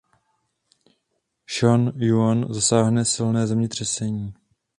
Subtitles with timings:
[1.47, 4.33] San Juan zasáhne silné zemětřesení.